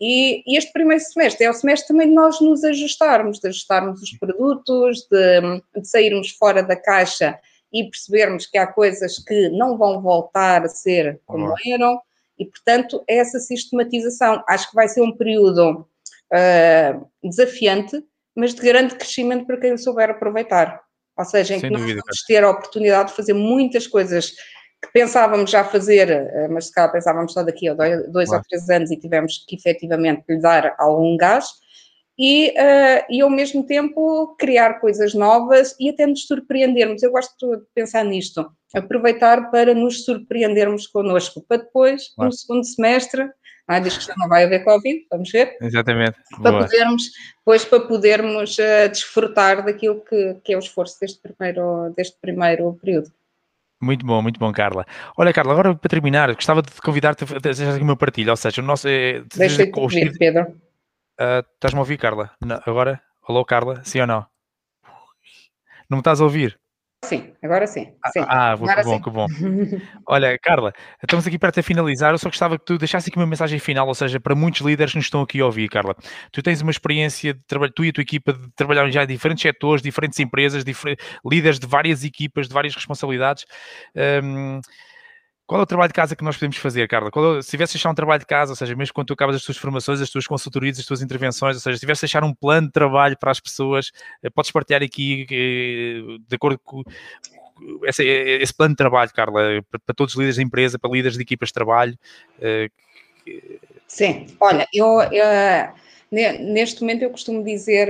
E, 0.00 0.44
e, 0.46 0.56
este 0.56 0.72
primeiro 0.72 1.02
semestre 1.02 1.44
é 1.44 1.50
o 1.50 1.54
semestre 1.54 1.88
também 1.88 2.06
de 2.10 2.14
nós 2.14 2.40
nos 2.40 2.62
ajustarmos, 2.62 3.40
de 3.40 3.48
ajustarmos 3.48 4.00
os 4.00 4.12
produtos, 4.18 5.08
de, 5.10 5.80
de 5.80 5.88
sairmos 5.88 6.30
fora 6.30 6.62
da 6.62 6.76
caixa 6.76 7.36
e 7.74 7.82
percebermos 7.90 8.46
que 8.46 8.56
há 8.56 8.68
coisas 8.68 9.18
que 9.18 9.48
não 9.48 9.76
vão 9.76 10.00
voltar 10.00 10.64
a 10.64 10.68
ser 10.68 11.20
como 11.26 11.52
eram, 11.66 12.00
e 12.38 12.44
portanto, 12.44 13.02
essa 13.08 13.40
sistematização. 13.40 14.42
Acho 14.48 14.70
que 14.70 14.76
vai 14.76 14.86
ser 14.86 15.02
um 15.02 15.12
período 15.16 15.80
uh, 16.32 17.08
desafiante, 17.28 18.00
mas 18.34 18.54
de 18.54 18.62
grande 18.62 18.94
crescimento 18.94 19.46
para 19.46 19.60
quem 19.60 19.76
souber 19.76 20.10
aproveitar. 20.10 20.80
Ou 21.16 21.24
seja, 21.24 21.54
em 21.54 21.60
Sem 21.60 21.70
que 21.70 21.76
dúvida, 21.76 21.96
nós 21.96 22.04
vamos 22.04 22.24
ter 22.26 22.44
a 22.44 22.50
oportunidade 22.50 23.10
de 23.10 23.16
fazer 23.16 23.32
muitas 23.32 23.86
coisas 23.88 24.30
que 24.30 24.92
pensávamos 24.92 25.50
já 25.50 25.64
fazer, 25.64 26.12
ah, 26.12 26.48
mas 26.50 26.66
se 26.66 26.72
calhar 26.72 26.92
pensávamos 26.92 27.32
só 27.32 27.42
daqui 27.42 27.68
a 27.68 27.74
dois, 27.74 28.12
dois 28.12 28.30
ou 28.30 28.40
três 28.42 28.68
anos 28.68 28.90
e 28.90 28.96
tivemos 28.96 29.44
que 29.48 29.56
efetivamente 29.56 30.24
lhe 30.28 30.40
dar 30.40 30.74
algum 30.78 31.16
gás 31.16 31.46
e, 32.18 32.50
uh, 32.50 33.04
e 33.10 33.20
ao 33.20 33.30
mesmo 33.30 33.64
tempo 33.64 34.34
criar 34.38 34.80
coisas 34.80 35.14
novas 35.14 35.74
e 35.80 35.90
até 35.90 36.06
nos 36.06 36.26
surpreendermos. 36.26 37.02
Eu 37.02 37.10
gosto 37.10 37.56
de 37.56 37.64
pensar 37.74 38.04
nisto, 38.04 38.48
aproveitar 38.74 39.50
para 39.50 39.74
nos 39.74 40.04
surpreendermos 40.04 40.86
connosco, 40.86 41.44
para 41.48 41.62
depois, 41.62 42.14
claro. 42.14 42.30
no 42.30 42.36
segundo 42.36 42.64
semestre, 42.64 43.28
ah, 43.66 43.78
diz 43.78 43.96
que 43.96 44.04
já 44.04 44.14
não 44.18 44.28
vai 44.28 44.44
haver 44.44 44.62
Covid, 44.62 45.06
vamos 45.10 45.30
ver. 45.30 45.56
Exatamente. 45.60 46.16
Para 46.42 46.52
Boa. 46.52 46.64
podermos, 46.64 47.02
depois 47.38 47.64
para 47.64 47.80
podermos 47.80 48.58
uh, 48.58 48.88
desfrutar 48.90 49.64
daquilo 49.64 50.02
que, 50.04 50.34
que 50.44 50.52
é 50.52 50.56
o 50.56 50.60
esforço 50.60 51.00
deste 51.00 51.20
primeiro, 51.20 51.92
deste 51.96 52.16
primeiro 52.20 52.74
período. 52.74 53.10
Muito 53.80 54.04
bom, 54.04 54.22
muito 54.22 54.38
bom, 54.38 54.52
Carla. 54.52 54.86
Olha, 55.16 55.32
Carla, 55.32 55.52
agora 55.52 55.74
para 55.74 55.88
terminar, 55.88 56.32
gostava 56.34 56.62
de 56.62 56.70
convidar-te 56.82 57.24
a 57.24 57.26
fazer 57.26 57.68
aqui 57.68 57.82
uma 57.82 57.96
partilha, 57.96 58.32
ou 58.32 58.36
seja, 58.36 58.62
o 58.62 58.64
nosso... 58.64 58.86
É, 58.88 59.22
Deixa-te 59.34 59.78
ouvir, 59.78 60.16
Pedro. 60.16 60.54
Uh, 61.20 61.46
Estás-me 61.54 61.78
a 61.78 61.82
ouvir, 61.82 61.96
Carla? 61.96 62.30
Não, 62.44 62.60
agora? 62.66 63.00
Alô, 63.28 63.44
Carla? 63.44 63.82
Sim 63.84 64.00
ou 64.00 64.06
não? 64.06 64.26
Não 65.88 65.98
me 65.98 66.00
estás 66.00 66.20
a 66.20 66.24
ouvir? 66.24 66.58
Sim, 67.04 67.34
agora 67.42 67.66
sim. 67.66 67.92
sim. 68.12 68.20
Ah, 68.26 68.52
ah 68.52 68.56
que 68.56 68.82
bom, 68.82 69.00
que 69.00 69.10
bom. 69.10 69.26
Olha, 70.08 70.38
Carla, 70.38 70.72
estamos 71.02 71.26
aqui 71.26 71.38
para 71.38 71.52
te 71.52 71.62
finalizar. 71.62 72.12
Eu 72.12 72.18
só 72.18 72.28
gostava 72.28 72.58
que 72.58 72.64
tu 72.64 72.78
deixasse 72.78 73.10
aqui 73.10 73.18
uma 73.18 73.26
mensagem 73.26 73.58
final, 73.58 73.86
ou 73.86 73.94
seja, 73.94 74.18
para 74.18 74.34
muitos 74.34 74.62
líderes 74.62 74.92
que 74.92 74.98
nos 74.98 75.06
estão 75.06 75.20
aqui 75.20 75.40
a 75.40 75.46
ouvir, 75.46 75.68
Carla. 75.68 75.94
Tu 76.32 76.42
tens 76.42 76.62
uma 76.62 76.70
experiência 76.70 77.34
de 77.34 77.40
trabalho, 77.46 77.72
tu 77.72 77.84
e 77.84 77.90
a 77.90 77.92
tua 77.92 78.02
equipa 78.02 78.32
de 78.32 78.50
trabalhar 78.56 78.90
já 78.90 79.04
em 79.04 79.06
diferentes 79.06 79.42
setores, 79.42 79.82
diferentes 79.82 80.18
empresas, 80.18 80.64
difer 80.64 80.96
líderes 81.24 81.58
de 81.58 81.66
várias 81.66 82.04
equipas, 82.04 82.48
de 82.48 82.54
várias 82.54 82.74
responsabilidades. 82.74 83.44
Um, 84.22 84.60
qual 85.46 85.60
é 85.60 85.64
o 85.64 85.66
trabalho 85.66 85.88
de 85.88 85.94
casa 85.94 86.16
que 86.16 86.24
nós 86.24 86.36
podemos 86.36 86.56
fazer, 86.56 86.88
Carla? 86.88 87.10
É, 87.38 87.42
se 87.42 87.50
tivesse 87.50 87.74
deixar 87.74 87.90
um 87.90 87.94
trabalho 87.94 88.20
de 88.20 88.26
casa, 88.26 88.52
ou 88.52 88.56
seja, 88.56 88.74
mesmo 88.74 88.94
quando 88.94 89.08
tu 89.08 89.12
acabas 89.12 89.36
as 89.36 89.42
tuas 89.44 89.58
formações, 89.58 90.00
as 90.00 90.08
tuas 90.08 90.26
consultorias, 90.26 90.78
as 90.78 90.86
tuas 90.86 91.02
intervenções, 91.02 91.56
ou 91.56 91.60
seja, 91.60 91.76
se 91.76 91.80
tivesse 91.80 92.02
deixar 92.02 92.24
um 92.24 92.34
plano 92.34 92.68
de 92.68 92.72
trabalho 92.72 93.16
para 93.18 93.30
as 93.30 93.40
pessoas, 93.40 93.92
eh, 94.22 94.30
podes 94.30 94.50
partilhar 94.50 94.82
aqui 94.82 95.26
eh, 95.30 96.18
de 96.26 96.34
acordo 96.34 96.58
com 96.64 96.82
esse, 97.84 98.04
esse 98.04 98.54
plano 98.54 98.72
de 98.72 98.78
trabalho, 98.78 99.10
Carla, 99.12 99.62
para, 99.70 99.94
todos 99.94 100.14
os 100.14 100.18
líderes 100.18 100.36
da 100.36 100.42
empresa, 100.42 100.78
para 100.78 100.90
líderes 100.90 101.16
de 101.16 101.22
equipas 101.22 101.50
de 101.50 101.54
trabalho. 101.54 101.98
Eh, 102.40 102.68
Sim, 103.86 104.26
olha, 104.40 104.66
eu, 104.72 105.00
eu 105.12 105.24
neste 106.10 106.80
momento 106.80 107.02
eu 107.02 107.10
costumo 107.10 107.44
dizer 107.44 107.88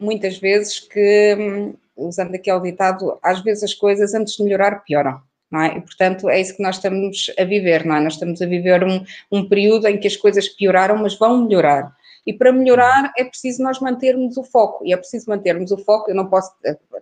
muitas 0.00 0.38
vezes 0.38 0.80
que, 0.80 1.36
hum, 1.38 1.74
usando 1.96 2.34
aquele 2.34 2.60
ditado, 2.60 3.18
às 3.22 3.42
vezes 3.42 3.64
as 3.64 3.74
coisas 3.74 4.14
antes 4.14 4.36
de 4.36 4.42
melhorar 4.42 4.82
pioram 4.82 5.20
é? 5.62 5.76
E, 5.76 5.80
portanto, 5.80 6.28
é 6.28 6.40
isso 6.40 6.56
que 6.56 6.62
nós 6.62 6.76
estamos 6.76 7.30
a 7.38 7.44
viver, 7.44 7.84
não 7.84 7.96
é? 7.96 8.00
Nós 8.00 8.14
estamos 8.14 8.40
a 8.42 8.46
viver 8.46 8.84
um, 8.84 9.04
um 9.30 9.48
período 9.48 9.86
em 9.86 9.98
que 9.98 10.06
as 10.06 10.16
coisas 10.16 10.48
pioraram, 10.48 10.96
mas 10.96 11.18
vão 11.18 11.44
melhorar. 11.44 11.94
E 12.26 12.32
para 12.32 12.52
melhorar 12.52 13.12
é 13.16 13.24
preciso 13.24 13.62
nós 13.62 13.78
mantermos 13.78 14.36
o 14.36 14.42
foco, 14.42 14.84
e 14.84 14.92
é 14.92 14.96
preciso 14.96 15.30
mantermos 15.30 15.70
o 15.70 15.78
foco, 15.78 16.10
eu 16.10 16.14
não 16.14 16.26
posso, 16.26 16.50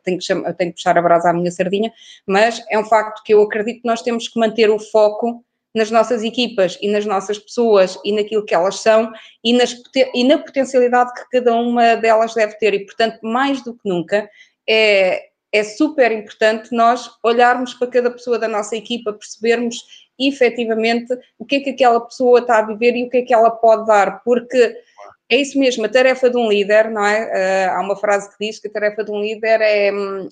tenho 0.02 0.18
que, 0.18 0.25
chamar, 0.25 0.52
tenho 0.52 0.70
que 0.70 0.76
puxar 0.76 0.99
a 0.99 1.02
brasa 1.02 1.30
à 1.30 1.32
minha 1.32 1.50
sardinha, 1.50 1.90
mas 2.26 2.62
é 2.70 2.78
um 2.78 2.84
facto 2.84 3.23
que 3.25 3.32
eu 3.32 3.40
acredito 3.42 3.80
que 3.80 3.88
nós 3.88 4.02
temos 4.02 4.28
que 4.28 4.38
manter 4.38 4.68
o 4.68 4.78
foco 4.78 5.42
nas 5.75 5.90
nossas 5.90 6.23
equipas 6.23 6.78
e 6.80 6.88
nas 6.88 7.04
nossas 7.04 7.38
pessoas 7.38 7.99
e 8.04 8.12
naquilo 8.12 8.44
que 8.44 8.54
elas 8.54 8.80
são 8.80 9.11
e, 9.42 9.52
nas, 9.52 9.75
e 10.14 10.25
na 10.25 10.38
potencialidade 10.38 11.12
que 11.14 11.28
cada 11.30 11.54
uma 11.54 11.96
delas 11.96 12.34
deve 12.34 12.56
ter. 12.58 12.75
E, 12.75 12.84
portanto, 12.84 13.18
mais 13.23 13.62
do 13.64 13.75
que 13.75 13.88
nunca, 13.88 14.28
é, 14.68 15.30
é 15.54 15.62
super 15.62 16.11
importante 16.11 16.75
nós 16.75 17.08
olharmos 17.23 17.75
para 17.75 17.87
cada 17.87 18.11
pessoa 18.11 18.40
da 18.40 18.49
nossa 18.49 18.75
equipa, 18.75 19.12
percebermos 19.12 19.76
efetivamente 20.18 21.16
o 21.38 21.44
que 21.44 21.56
é 21.56 21.61
que 21.61 21.70
aquela 21.70 22.00
pessoa 22.00 22.40
está 22.40 22.58
a 22.58 22.66
viver 22.66 22.96
e 22.96 23.04
o 23.04 23.08
que 23.08 23.18
é 23.18 23.23
que 23.23 23.32
ela 23.32 23.52
pode 23.52 23.87
dar, 23.87 24.20
porque 24.25 24.76
é 25.30 25.37
isso 25.37 25.56
mesmo, 25.56 25.84
a 25.84 25.88
tarefa 25.88 26.28
de 26.28 26.37
um 26.37 26.49
líder, 26.49 26.90
não 26.90 27.06
é? 27.06 27.68
Uh, 27.68 27.70
há 27.70 27.80
uma 27.80 27.96
frase 27.96 28.28
que 28.30 28.44
diz 28.44 28.58
que 28.58 28.66
a 28.66 28.73
tarefa 28.73 29.04
de 29.04 29.12
um 29.12 29.20
líder 29.20 29.61
é, 29.61 29.90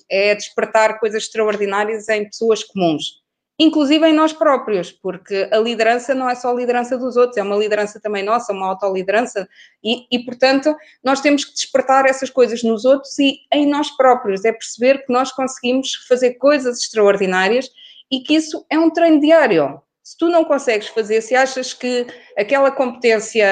é 0.09 0.35
despertar 0.35 0.99
coisas 0.99 1.23
extraordinárias 1.23 2.09
em 2.09 2.25
pessoas 2.25 2.61
comuns 2.61 3.22
inclusive 3.59 4.07
em 4.07 4.13
nós 4.13 4.33
próprios, 4.33 4.91
porque 4.91 5.47
a 5.51 5.57
liderança 5.57 6.15
não 6.15 6.29
é 6.29 6.35
só 6.35 6.51
a 6.51 6.55
liderança 6.55 6.97
dos 6.97 7.15
outros, 7.15 7.37
é 7.37 7.43
uma 7.43 7.55
liderança 7.55 7.99
também 7.99 8.23
nossa, 8.23 8.51
uma 8.51 8.67
autoliderança, 8.67 9.47
e, 9.83 10.07
e 10.11 10.25
portanto 10.25 10.75
nós 11.03 11.21
temos 11.21 11.45
que 11.45 11.53
despertar 11.53 12.05
essas 12.05 12.29
coisas 12.29 12.63
nos 12.63 12.83
outros 12.83 13.17
e 13.19 13.39
em 13.53 13.67
nós 13.67 13.91
próprios, 13.91 14.43
é 14.43 14.51
perceber 14.51 15.05
que 15.05 15.13
nós 15.13 15.31
conseguimos 15.31 15.93
fazer 16.07 16.33
coisas 16.35 16.79
extraordinárias 16.79 17.69
e 18.11 18.21
que 18.21 18.35
isso 18.35 18.65
é 18.69 18.77
um 18.77 18.89
treino 18.89 19.19
diário. 19.19 19.81
Se 20.03 20.17
tu 20.17 20.27
não 20.27 20.43
consegues 20.43 20.87
fazer, 20.89 21.21
se 21.21 21.33
achas 21.33 21.73
que 21.73 22.05
aquela 22.37 22.71
competência 22.71 23.47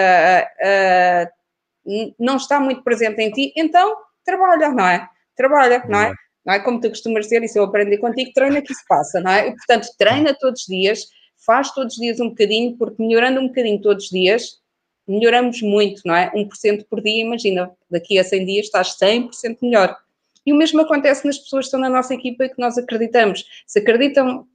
uh, 0.59 2.11
não 2.19 2.35
está 2.35 2.59
muito 2.59 2.83
presente 2.83 3.21
em 3.21 3.31
ti, 3.31 3.53
então 3.55 3.95
trabalha, 4.25 4.69
não 4.69 4.85
é? 4.85 5.07
Trabalha, 5.35 5.83
não 5.87 5.99
é? 5.99 6.13
Não 6.45 6.53
é? 6.53 6.59
Como 6.59 6.79
tu 6.79 6.89
costumas 6.89 7.25
dizer, 7.25 7.43
isso 7.43 7.57
eu 7.57 7.63
aprendi 7.63 7.97
contigo, 7.97 8.31
treina 8.33 8.61
que 8.61 8.71
isso 8.71 8.83
passa, 8.87 9.19
não 9.19 9.31
é? 9.31 9.47
E, 9.47 9.55
portanto, 9.55 9.87
treina 9.97 10.33
todos 10.33 10.61
os 10.61 10.67
dias, 10.67 11.07
faz 11.45 11.71
todos 11.73 11.93
os 11.93 11.99
dias 11.99 12.19
um 12.19 12.29
bocadinho, 12.29 12.77
porque 12.77 13.01
melhorando 13.01 13.39
um 13.39 13.47
bocadinho 13.47 13.81
todos 13.81 14.05
os 14.05 14.09
dias, 14.09 14.61
melhoramos 15.07 15.61
muito, 15.61 16.01
não 16.05 16.15
é? 16.15 16.31
1% 16.31 16.85
por 16.89 17.01
dia, 17.01 17.21
imagina, 17.21 17.71
daqui 17.89 18.17
a 18.17 18.23
100 18.23 18.45
dias 18.45 18.65
estás 18.65 18.97
100% 18.97 19.57
melhor. 19.61 19.97
E 20.45 20.51
o 20.51 20.55
mesmo 20.55 20.81
acontece 20.81 21.25
nas 21.25 21.37
pessoas 21.37 21.65
que 21.65 21.67
estão 21.67 21.79
na 21.79 21.89
nossa 21.89 22.13
equipa 22.13 22.45
e 22.45 22.49
que 22.49 22.59
nós 22.59 22.77
acreditamos. 22.77 23.45
Se 23.67 23.79
acreditam 23.79 24.47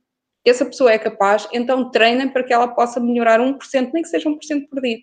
que 0.43 0.51
essa 0.51 0.65
pessoa 0.65 0.93
é 0.93 0.99
capaz, 0.99 1.49
então 1.53 1.91
treinem 1.91 2.29
para 2.29 2.43
que 2.43 2.53
ela 2.53 2.69
possa 2.69 3.01
melhorar 3.01 3.41
1%, 3.41 3.91
nem 3.93 4.03
que 4.03 4.09
seja 4.09 4.29
1% 4.29 4.69
por 4.69 4.81
dia. 4.81 4.99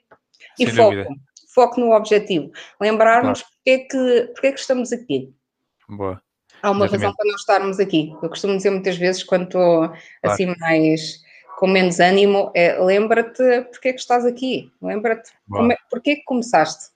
E 0.60 0.66
Sem 0.66 0.76
foco, 0.76 0.96
dúvida. 0.96 1.16
foco 1.54 1.80
no 1.80 1.92
objetivo. 1.94 2.52
Lembrarmos 2.80 3.42
claro. 3.42 3.56
porque, 3.56 3.70
é 3.70 3.78
que, 3.80 4.32
porque 4.34 4.48
é 4.48 4.52
que 4.52 4.60
estamos 4.60 4.92
aqui. 4.92 5.34
Boa. 5.88 6.22
Há 6.64 6.72
uma 6.72 6.86
Exatamente. 6.86 7.04
razão 7.04 7.16
para 7.16 7.28
não 7.30 7.36
estarmos 7.36 7.80
aqui. 7.80 8.16
Eu 8.24 8.30
costumo 8.30 8.56
dizer 8.56 8.70
muitas 8.70 8.96
vezes, 8.96 9.22
quando 9.22 9.44
estou 9.44 9.90
claro. 9.90 10.00
assim 10.24 10.46
mais 10.60 11.22
com 11.60 11.68
menos 11.68 12.00
ânimo, 12.00 12.52
é 12.56 12.80
lembra-te 12.82 13.64
porque 13.70 13.90
é 13.90 13.94
que 13.94 14.00
estás 14.00 14.26
aqui. 14.26 14.72
Lembra-te 14.82 15.32
é, 15.32 15.78
porque 15.92 16.12
é 16.12 16.16
que 16.16 16.24
começaste. 16.24 16.94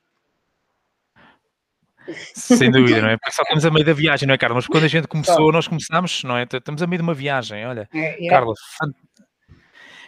Sem 2.34 2.72
dúvida, 2.72 3.02
não 3.02 3.10
é? 3.10 3.18
Porque 3.20 3.34
só 3.34 3.42
estamos 3.42 3.66
a 3.66 3.70
meio 3.70 3.86
da 3.86 3.92
viagem, 3.92 4.26
não 4.26 4.34
é, 4.34 4.38
Carla? 4.38 4.56
Mas 4.56 4.66
quando 4.66 4.86
a 4.86 4.88
gente 4.88 5.10
começou, 5.10 5.52
nós 5.52 5.68
começámos, 5.68 6.24
não 6.24 6.38
é? 6.38 6.44
Estamos 6.44 6.82
a 6.82 6.88
meio 6.88 7.00
de 7.00 7.04
uma 7.04 7.14
viagem, 7.14 7.66
olha. 7.68 7.90
É, 7.94 8.26
é. 8.26 8.30
Carla, 8.30 8.54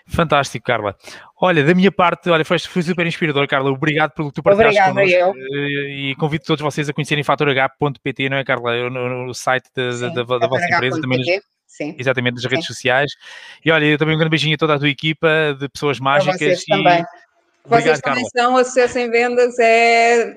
Fantástico, 0.09 0.65
Carla. 0.65 0.95
Olha, 1.39 1.63
da 1.63 1.73
minha 1.73 1.91
parte, 1.91 2.29
olha, 2.29 2.43
foi, 2.43 2.57
foi 2.59 2.81
super 2.81 3.05
inspirador, 3.05 3.47
Carla. 3.47 3.71
Obrigado 3.71 4.11
pelo 4.11 4.29
que 4.29 4.35
tu 4.35 4.43
partilhaste 4.43 4.81
connosco. 4.81 5.15
Eu. 5.15 5.33
Eh, 5.35 6.09
e 6.11 6.15
convido 6.15 6.43
todos 6.45 6.61
vocês 6.61 6.89
a 6.89 6.93
conhecerem 6.93 7.23
fatorh.pt, 7.23 8.29
não 8.29 8.37
é, 8.37 8.43
Carla? 8.43 8.89
No, 8.89 9.25
no 9.27 9.33
site 9.33 9.69
da, 9.75 9.91
Sim, 9.91 10.13
da, 10.13 10.23
da, 10.23 10.37
da 10.39 10.47
vossa 10.47 10.65
empresa, 10.65 10.99
também 10.99 11.19
nas, 11.19 11.27
Sim. 11.67 11.95
exatamente 11.97 12.35
nas 12.35 12.45
redes 12.45 12.65
Sim. 12.65 12.73
sociais. 12.73 13.11
E 13.63 13.71
olha, 13.71 13.97
também 13.97 14.15
um 14.15 14.17
grande 14.17 14.31
beijinho 14.31 14.55
a 14.55 14.57
toda 14.57 14.75
a 14.75 14.79
tua 14.79 14.89
equipa 14.89 15.55
de 15.59 15.69
pessoas 15.69 15.99
mágicas. 15.99 16.39
Vocês 16.39 16.63
e... 16.63 16.65
também. 16.65 17.05
Obrigado, 17.63 17.83
vocês 17.83 18.01
também 18.01 18.23
Carla. 18.33 18.47
são, 18.49 18.57
acesso 18.57 18.99
em 18.99 19.11
vendas 19.11 19.57
é... 19.59 20.35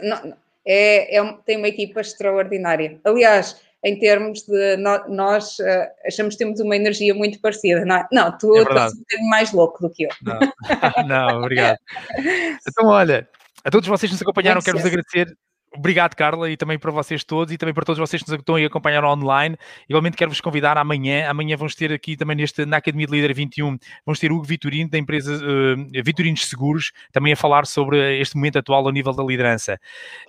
É, 0.64 1.16
é, 1.16 1.32
tem 1.44 1.56
uma 1.56 1.68
equipa 1.68 2.00
extraordinária. 2.00 3.00
Aliás, 3.04 3.60
em 3.84 3.98
termos 3.98 4.42
de 4.42 4.76
nós 5.08 5.58
uh, 5.58 5.88
achamos 6.06 6.34
que 6.34 6.44
temos 6.44 6.60
uma 6.60 6.76
energia 6.76 7.14
muito 7.14 7.40
parecida, 7.40 7.84
não 7.84 7.96
é? 7.96 8.08
Não, 8.12 8.38
tu, 8.38 8.56
é 8.56 8.62
estás 8.62 8.92
um 8.92 8.98
bocadinho 8.98 9.28
mais 9.28 9.52
louco 9.52 9.82
do 9.82 9.90
que 9.90 10.04
eu. 10.04 10.10
Não, 10.22 10.38
não 11.06 11.38
obrigado. 11.38 11.78
Então, 12.68 12.86
olha, 12.86 13.28
a 13.64 13.70
todos 13.70 13.88
vocês 13.88 14.08
que 14.08 14.14
nos 14.14 14.22
acompanharam, 14.22 14.60
quero-vos 14.60 14.86
agradecer 14.86 15.26
Obrigado, 15.74 16.14
Carla, 16.14 16.50
e 16.50 16.56
também 16.56 16.78
para 16.78 16.90
vocês 16.90 17.24
todos 17.24 17.52
e 17.52 17.56
também 17.56 17.74
para 17.74 17.84
todos 17.84 17.98
vocês 17.98 18.22
que 18.22 18.30
nos 18.30 18.38
estão 18.38 18.58
e 18.58 18.64
acompanharam 18.64 19.08
online. 19.08 19.56
Igualmente 19.88 20.16
quero-vos 20.16 20.40
convidar 20.40 20.76
amanhã. 20.76 21.28
Amanhã 21.28 21.56
vamos 21.56 21.74
ter 21.74 21.90
aqui 21.92 22.16
também 22.16 22.36
neste, 22.36 22.66
na 22.66 22.76
Academia 22.76 23.06
de 23.06 23.12
Líder 23.12 23.32
21, 23.34 23.78
vamos 24.04 24.18
ter 24.18 24.30
o 24.30 24.36
Hugo 24.36 24.44
Vitorino, 24.44 24.90
da 24.90 24.98
empresa 24.98 25.34
uh, 25.34 26.04
Vitorinos 26.04 26.46
Seguros, 26.46 26.92
também 27.10 27.32
a 27.32 27.36
falar 27.36 27.66
sobre 27.66 28.20
este 28.20 28.36
momento 28.36 28.58
atual 28.58 28.84
ao 28.84 28.92
nível 28.92 29.14
da 29.14 29.22
liderança. 29.22 29.80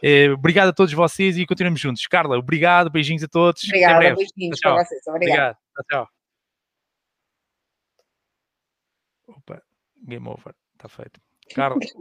Uh, 0.02 0.34
obrigado 0.34 0.70
a 0.70 0.74
todos 0.74 0.94
vocês 0.94 1.38
e 1.38 1.46
continuamos 1.46 1.80
juntos. 1.80 2.08
Carla, 2.08 2.38
obrigado, 2.38 2.90
beijinhos 2.90 3.24
a 3.24 3.28
todos. 3.28 3.64
Obrigada, 3.66 4.16
beijinhos 4.16 4.60
tchau. 4.60 4.76
para 4.76 4.86
vocês. 4.86 5.02
Obrigado. 5.08 5.58
obrigado. 5.78 6.08
Tchau. 6.08 6.08
Opa, 9.28 9.62
game 10.08 10.28
over. 10.28 10.54
Está 10.74 10.88
feito. 10.88 11.20
Carla. 11.54 11.80